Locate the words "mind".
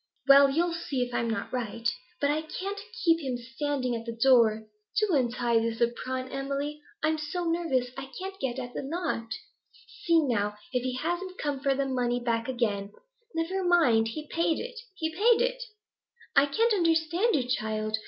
13.63-14.07